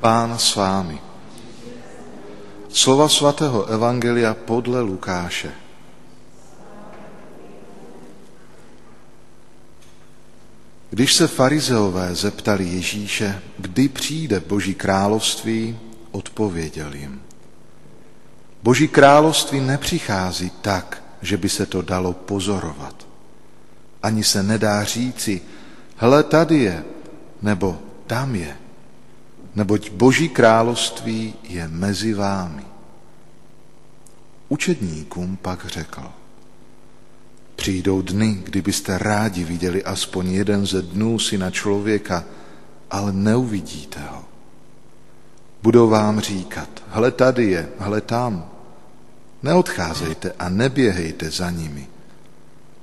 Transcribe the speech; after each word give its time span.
Pán 0.00 0.38
s 0.38 0.56
vámi. 0.56 0.96
Slova 2.72 3.08
svatého 3.08 3.68
Evangelia 3.68 4.34
podle 4.34 4.80
Lukáše. 4.80 5.52
Když 10.90 11.14
se 11.14 11.28
farizeové 11.28 12.14
zeptali 12.14 12.64
Ježíše, 12.64 13.42
kdy 13.58 13.88
přijde 13.88 14.40
Boží 14.40 14.74
království, 14.74 15.78
odpověděl 16.10 16.94
jim. 16.94 17.22
Boží 18.62 18.88
království 18.88 19.60
nepřichází 19.60 20.50
tak, 20.62 21.02
že 21.22 21.36
by 21.36 21.48
se 21.48 21.66
to 21.66 21.82
dalo 21.82 22.12
pozorovat. 22.12 23.06
Ani 24.02 24.24
se 24.24 24.42
nedá 24.42 24.84
říci, 24.84 25.40
hele, 25.96 26.22
tady 26.22 26.58
je, 26.58 26.84
nebo 27.42 27.78
tam 28.06 28.34
je 28.34 28.56
neboť 29.54 29.90
Boží 29.90 30.28
království 30.28 31.34
je 31.42 31.68
mezi 31.68 32.14
vámi. 32.14 32.64
Učedníkům 34.48 35.38
pak 35.42 35.66
řekl, 35.66 36.02
přijdou 37.56 38.02
dny, 38.02 38.40
kdybyste 38.44 38.98
rádi 38.98 39.44
viděli 39.44 39.84
aspoň 39.84 40.30
jeden 40.30 40.66
ze 40.66 40.82
dnů 40.82 41.18
syna 41.18 41.50
člověka, 41.50 42.24
ale 42.90 43.12
neuvidíte 43.12 44.00
ho. 44.00 44.24
Budou 45.62 45.88
vám 45.88 46.20
říkat, 46.20 46.68
hle 46.88 47.10
tady 47.10 47.50
je, 47.50 47.68
hle 47.78 48.00
tam. 48.00 48.44
Neodcházejte 49.42 50.32
a 50.38 50.48
neběhejte 50.48 51.30
za 51.30 51.50
nimi, 51.50 51.86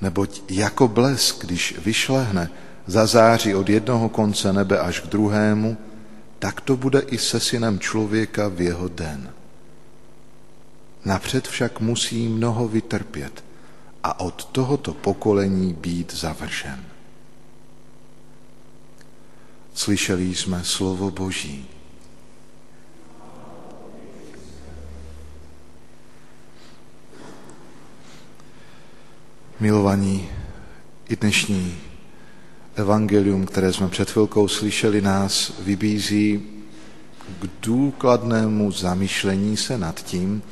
neboť 0.00 0.42
jako 0.50 0.88
blesk, 0.88 1.44
když 1.44 1.78
vyšlehne, 1.84 2.50
zazáří 2.86 3.54
od 3.54 3.68
jednoho 3.68 4.08
konce 4.08 4.52
nebe 4.52 4.78
až 4.78 5.00
k 5.00 5.06
druhému, 5.06 5.76
tak 6.38 6.60
to 6.60 6.76
bude 6.76 7.00
i 7.00 7.18
se 7.18 7.40
synem 7.40 7.80
člověka 7.80 8.48
v 8.48 8.60
jeho 8.60 8.88
den. 8.88 9.32
Napřed 11.04 11.48
však 11.48 11.80
musí 11.80 12.28
mnoho 12.28 12.68
vytrpět 12.68 13.44
a 14.02 14.20
od 14.20 14.44
tohoto 14.44 14.94
pokolení 14.94 15.74
být 15.74 16.14
završen. 16.14 16.84
Slyšeli 19.74 20.34
jsme 20.34 20.64
slovo 20.64 21.10
Boží. 21.10 21.68
Milovaní, 29.60 30.28
i 31.08 31.16
dnešní 31.16 31.95
evangelium, 32.76 33.46
které 33.46 33.72
jsme 33.72 33.88
před 33.88 34.10
chvilkou 34.10 34.48
slyšeli, 34.48 35.00
nás 35.00 35.52
vybízí 35.60 36.42
k 37.40 37.46
důkladnému 37.62 38.72
zamýšlení 38.72 39.56
se 39.56 39.78
nad 39.78 40.00
tím, 40.00 40.42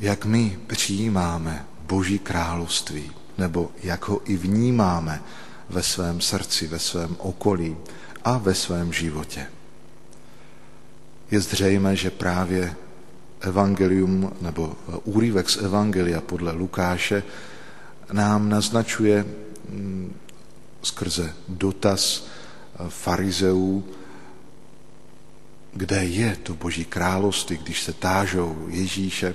jak 0.00 0.24
my 0.24 0.58
přijímáme 0.66 1.64
Boží 1.86 2.18
království, 2.18 3.10
nebo 3.38 3.70
jak 3.82 4.08
ho 4.08 4.20
i 4.24 4.36
vnímáme 4.36 5.22
ve 5.70 5.82
svém 5.82 6.20
srdci, 6.20 6.66
ve 6.66 6.78
svém 6.78 7.16
okolí 7.18 7.76
a 8.24 8.38
ve 8.38 8.54
svém 8.54 8.92
životě. 8.92 9.46
Je 11.30 11.40
zřejmé, 11.40 11.96
že 11.96 12.10
právě 12.10 12.74
evangelium 13.40 14.32
nebo 14.40 14.76
úryvek 15.04 15.50
z 15.50 15.56
evangelia 15.56 16.20
podle 16.20 16.52
Lukáše 16.52 17.22
nám 18.12 18.48
naznačuje 18.48 19.24
mm, 19.68 20.14
skrze 20.82 21.34
dotaz 21.48 22.24
eh, 22.24 22.84
farizeů, 22.88 23.84
kde 25.72 26.04
je 26.04 26.36
to 26.42 26.54
boží 26.54 26.84
království, 26.84 27.56
když 27.56 27.82
se 27.82 27.92
tážou 27.92 28.66
Ježíše, 28.68 29.34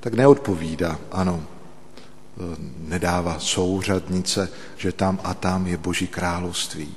tak 0.00 0.14
neodpovídá, 0.14 0.98
ano, 1.12 1.42
eh, 1.42 2.40
nedává 2.78 3.38
souřadnice, 3.38 4.48
že 4.76 4.92
tam 4.92 5.20
a 5.24 5.34
tam 5.34 5.66
je 5.66 5.76
boží 5.76 6.06
království. 6.06 6.94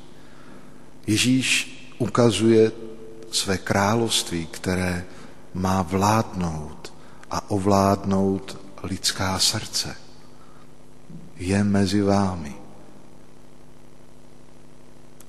Ježíš 1.08 1.76
ukazuje 1.98 2.72
své 3.32 3.58
království, 3.58 4.46
které 4.46 5.06
má 5.54 5.82
vládnout 5.82 6.94
a 7.32 7.52
ovládnout 7.52 8.58
lidská 8.84 9.40
srdce. 9.40 9.96
Je 11.38 11.64
mezi 11.64 12.02
vámi 12.02 12.59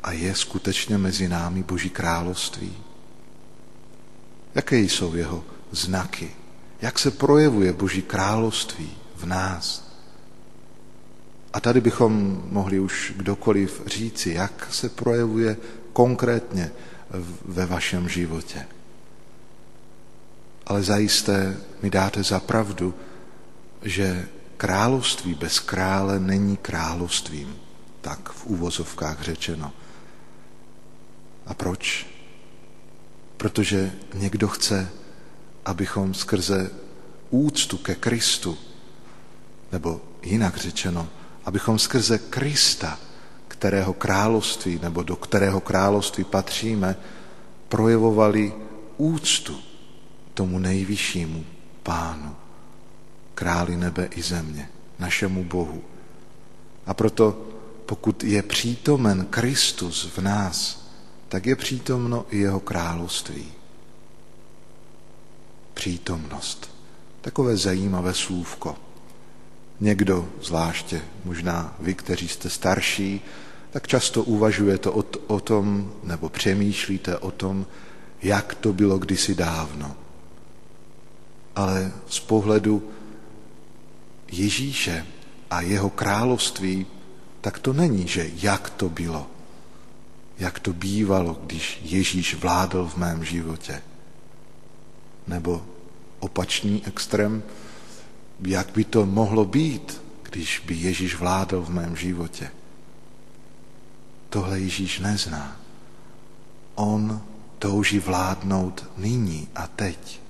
a 0.02 0.12
je 0.12 0.34
skutečně 0.34 0.98
mezi 0.98 1.28
námi 1.28 1.62
Boží 1.62 1.90
království? 1.90 2.76
Jaké 4.54 4.78
jsou 4.78 5.14
jeho 5.14 5.44
znaky? 5.70 6.30
Jak 6.82 6.98
se 6.98 7.10
projevuje 7.10 7.72
Boží 7.72 8.02
království 8.02 8.90
v 9.16 9.26
nás? 9.26 9.90
A 11.52 11.60
tady 11.60 11.80
bychom 11.80 12.42
mohli 12.50 12.80
už 12.80 13.12
kdokoliv 13.16 13.82
říci, 13.86 14.30
jak 14.30 14.68
se 14.74 14.88
projevuje 14.88 15.56
konkrétně 15.92 16.70
ve 17.44 17.66
vašem 17.66 18.08
životě. 18.08 18.66
Ale 20.66 20.82
zajisté 20.82 21.56
mi 21.82 21.90
dáte 21.90 22.22
za 22.22 22.40
pravdu, 22.40 22.94
že 23.82 24.28
království 24.56 25.34
bez 25.34 25.58
krále 25.58 26.20
není 26.20 26.56
královstvím, 26.56 27.56
tak 28.00 28.32
v 28.32 28.46
úvozovkách 28.46 29.22
řečeno. 29.22 29.72
A 31.46 31.54
proč? 31.54 32.06
Protože 33.36 33.92
někdo 34.14 34.48
chce, 34.48 34.90
abychom 35.64 36.14
skrze 36.14 36.70
úctu 37.30 37.78
ke 37.78 37.94
Kristu, 37.94 38.58
nebo 39.72 40.00
jinak 40.22 40.56
řečeno, 40.56 41.08
abychom 41.44 41.78
skrze 41.78 42.18
Krista, 42.18 42.98
kterého 43.48 43.92
království 43.92 44.80
nebo 44.82 45.02
do 45.02 45.16
kterého 45.16 45.60
království 45.60 46.24
patříme, 46.24 46.96
projevovali 47.68 48.52
úctu 48.96 49.58
tomu 50.34 50.58
nejvyššímu 50.58 51.44
pánu, 51.82 52.36
králi 53.34 53.76
nebe 53.76 54.08
i 54.16 54.22
země, 54.22 54.68
našemu 54.98 55.44
Bohu. 55.44 55.82
A 56.86 56.94
proto, 56.94 57.46
pokud 57.86 58.24
je 58.24 58.42
přítomen 58.42 59.26
Kristus 59.30 60.08
v 60.16 60.18
nás, 60.18 60.89
tak 61.30 61.46
je 61.46 61.56
přítomno 61.56 62.26
i 62.30 62.38
jeho 62.38 62.60
království. 62.60 63.46
Přítomnost. 65.74 66.70
Takové 67.20 67.56
zajímavé 67.56 68.14
slůvko. 68.14 68.76
Někdo, 69.80 70.28
zvláště 70.42 71.02
možná 71.24 71.74
vy, 71.80 71.94
kteří 71.94 72.28
jste 72.28 72.50
starší, 72.50 73.20
tak 73.70 73.88
často 73.88 74.22
uvažujete 74.22 74.90
o, 74.90 75.04
o 75.26 75.40
tom, 75.40 75.92
nebo 76.04 76.28
přemýšlíte 76.28 77.18
o 77.18 77.30
tom, 77.30 77.66
jak 78.22 78.54
to 78.54 78.72
bylo 78.72 78.98
kdysi 78.98 79.34
dávno. 79.34 79.96
Ale 81.56 81.92
z 82.08 82.20
pohledu 82.20 82.90
Ježíše 84.32 85.06
a 85.50 85.60
jeho 85.60 85.90
království, 85.90 86.86
tak 87.40 87.58
to 87.58 87.72
není, 87.72 88.08
že 88.08 88.30
jak 88.34 88.70
to 88.70 88.88
bylo, 88.88 89.26
jak 90.40 90.58
to 90.58 90.72
bývalo, 90.72 91.38
když 91.46 91.78
Ježíš 91.82 92.34
vládl 92.34 92.88
v 92.88 92.96
mém 92.96 93.24
životě. 93.24 93.82
Nebo 95.26 95.66
opačný 96.18 96.82
extrém, 96.86 97.42
jak 98.40 98.70
by 98.70 98.84
to 98.84 99.06
mohlo 99.06 99.44
být, 99.44 100.02
když 100.22 100.62
by 100.66 100.74
Ježíš 100.74 101.14
vládl 101.14 101.62
v 101.62 101.68
mém 101.68 101.96
životě. 101.96 102.50
Tohle 104.28 104.60
Ježíš 104.60 104.98
nezná. 104.98 105.56
On 106.74 107.22
touží 107.58 107.98
vládnout 107.98 108.90
nyní 108.96 109.48
a 109.54 109.66
teď. 109.66 110.20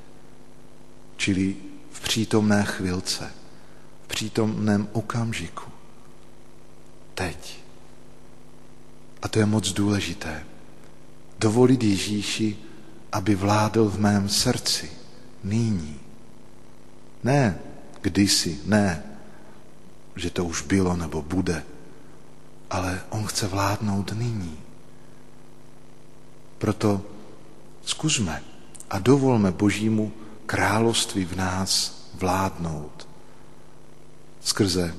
Čili 1.17 1.56
v 1.91 2.01
přítomné 2.01 2.65
chvilce, 2.65 3.33
v 4.05 4.09
přítomném 4.09 4.89
okamžiku. 4.93 5.71
Teď. 7.15 7.61
To 9.31 9.38
je 9.38 9.47
moc 9.47 9.73
důležité. 9.73 10.44
Dovolit 11.38 11.82
Ježíši, 11.82 12.56
aby 13.12 13.35
vládl 13.35 13.88
v 13.88 14.00
mém 14.00 14.29
srdci 14.29 14.91
nyní. 15.44 16.00
Ne 17.25 17.59
kdysi, 18.00 18.61
ne, 18.65 19.03
že 20.17 20.31
to 20.31 20.44
už 20.44 20.62
bylo 20.62 20.97
nebo 20.97 21.23
bude, 21.23 21.62
ale 22.71 23.00
on 23.11 23.27
chce 23.27 23.47
vládnout 23.47 24.12
nyní. 24.12 24.59
Proto 26.59 27.03
zkusme 27.85 28.43
a 28.91 28.99
dovolme 28.99 29.50
Božímu 29.53 30.12
království 30.47 31.25
v 31.25 31.37
nás 31.37 32.00
vládnout. 32.15 33.09
Skrze 34.41 34.94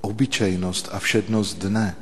obyčejnost 0.00 0.88
a 0.92 0.98
všednost 0.98 1.58
dne, 1.58 1.96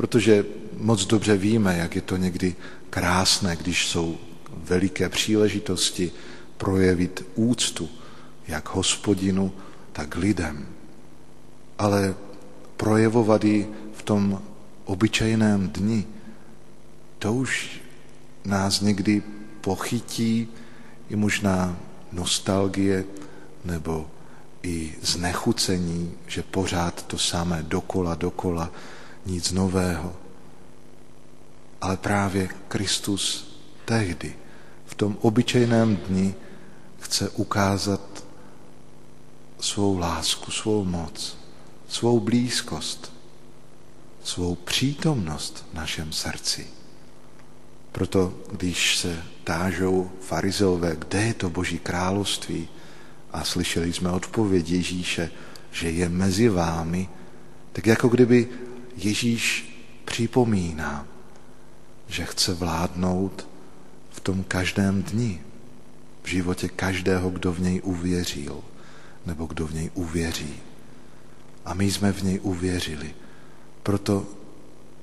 protože 0.00 0.44
moc 0.76 1.06
dobře 1.06 1.36
víme, 1.36 1.76
jak 1.76 1.96
je 1.96 2.02
to 2.02 2.16
někdy 2.16 2.56
krásné, 2.90 3.56
když 3.56 3.86
jsou 3.86 4.18
veliké 4.52 5.08
příležitosti 5.08 6.12
projevit 6.56 7.26
úctu 7.34 7.88
jak 8.48 8.74
hospodinu, 8.74 9.52
tak 9.92 10.16
lidem. 10.16 10.66
Ale 11.78 12.14
projevovat 12.76 13.44
ji 13.44 13.68
v 13.94 14.02
tom 14.02 14.42
obyčejném 14.84 15.68
dni, 15.68 16.06
to 17.18 17.34
už 17.34 17.80
nás 18.44 18.80
někdy 18.80 19.22
pochytí 19.60 20.48
i 21.10 21.16
možná 21.16 21.76
nostalgie 22.12 23.04
nebo 23.64 24.08
i 24.62 24.94
znechucení, 25.02 26.12
že 26.26 26.42
pořád 26.42 27.06
to 27.06 27.18
samé 27.18 27.62
dokola, 27.62 28.14
dokola, 28.14 28.72
nic 29.26 29.52
nového. 29.52 30.16
Ale 31.80 31.96
právě 31.96 32.48
Kristus 32.68 33.52
tehdy, 33.84 34.34
v 34.86 34.94
tom 34.94 35.16
obyčejném 35.20 35.96
dni, 35.96 36.34
chce 37.00 37.30
ukázat 37.30 38.24
svou 39.60 39.98
lásku, 39.98 40.50
svou 40.50 40.84
moc, 40.84 41.38
svou 41.88 42.20
blízkost, 42.20 43.12
svou 44.24 44.54
přítomnost 44.54 45.64
v 45.72 45.74
našem 45.74 46.12
srdci. 46.12 46.66
Proto, 47.92 48.34
když 48.52 48.98
se 48.98 49.22
tážou 49.44 50.10
farizové, 50.20 50.96
kde 50.96 51.22
je 51.22 51.34
to 51.34 51.50
Boží 51.50 51.78
království, 51.78 52.68
a 53.32 53.44
slyšeli 53.44 53.92
jsme 53.92 54.10
odpověď 54.10 54.70
Ježíše, 54.70 55.30
že 55.72 55.90
je 55.90 56.08
mezi 56.08 56.48
vámi, 56.48 57.08
tak 57.72 57.86
jako 57.86 58.08
kdyby 58.08 58.48
Ježíš 59.04 59.74
připomíná, 60.04 61.06
že 62.08 62.24
chce 62.24 62.54
vládnout 62.54 63.48
v 64.10 64.20
tom 64.20 64.44
každém 64.44 65.02
dni, 65.02 65.40
v 66.22 66.28
životě 66.28 66.68
každého, 66.68 67.30
kdo 67.30 67.52
v 67.52 67.60
něj 67.60 67.80
uvěřil, 67.84 68.60
nebo 69.26 69.46
kdo 69.46 69.66
v 69.66 69.74
něj 69.74 69.90
uvěří. 69.94 70.54
A 71.64 71.74
my 71.74 71.90
jsme 71.90 72.12
v 72.12 72.22
něj 72.22 72.40
uvěřili. 72.42 73.14
Proto 73.82 74.26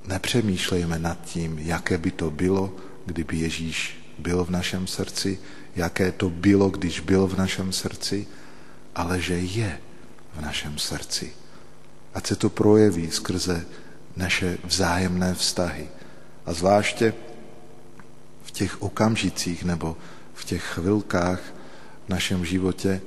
nepřemýšlejme 0.07 0.99
nad 0.99 1.21
tím, 1.25 1.59
jaké 1.59 1.97
by 1.97 2.11
to 2.11 2.31
bylo, 2.31 2.75
kdyby 3.05 3.37
Ježíš 3.37 3.97
byl 4.19 4.45
v 4.45 4.49
našem 4.49 4.87
srdci, 4.87 5.39
jaké 5.75 6.11
to 6.11 6.29
bylo, 6.29 6.69
když 6.69 6.99
byl 6.99 7.27
v 7.27 7.37
našem 7.37 7.73
srdci, 7.73 8.27
ale 8.95 9.21
že 9.21 9.39
je 9.39 9.79
v 10.33 10.41
našem 10.41 10.77
srdci. 10.77 11.33
Ať 12.13 12.27
se 12.27 12.35
to 12.35 12.49
projeví 12.49 13.11
skrze 13.11 13.65
naše 14.17 14.57
vzájemné 14.63 15.33
vztahy. 15.33 15.87
A 16.45 16.53
zvláště 16.53 17.13
v 18.43 18.51
těch 18.51 18.81
okamžicích 18.81 19.63
nebo 19.63 19.97
v 20.33 20.45
těch 20.45 20.63
chvilkách 20.63 21.41
v 22.05 22.09
našem 22.09 22.45
životě, 22.45 23.01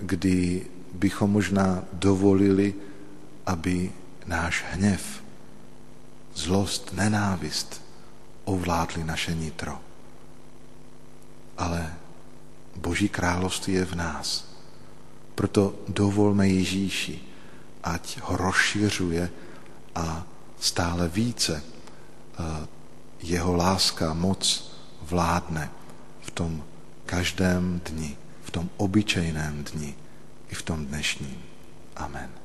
kdy 0.00 0.66
bychom 0.92 1.30
možná 1.30 1.84
dovolili, 1.92 2.74
aby 3.46 3.92
náš 4.26 4.64
hněv, 4.70 5.22
zlost, 6.34 6.92
nenávist 6.92 7.82
ovládli 8.44 9.04
naše 9.04 9.34
nitro. 9.34 9.78
Ale 11.58 11.94
Boží 12.76 13.08
království 13.08 13.72
je 13.72 13.84
v 13.84 13.94
nás. 13.94 14.48
Proto 15.34 15.74
dovolme 15.88 16.48
Ježíši, 16.48 17.20
ať 17.84 18.20
ho 18.20 18.36
rozšiřuje 18.36 19.30
a 19.94 20.26
stále 20.62 21.08
více 21.08 21.58
eh, 21.58 22.66
jeho 23.22 23.56
láska, 23.56 24.14
moc 24.14 24.70
vládne 25.02 25.70
v 26.22 26.30
tom 26.30 26.62
každém 27.06 27.80
dni, 27.84 28.16
v 28.42 28.50
tom 28.50 28.70
obyčejném 28.76 29.64
dni 29.64 29.94
i 30.50 30.54
v 30.54 30.62
tom 30.62 30.86
dnešním. 30.86 31.42
Amen. 31.96 32.41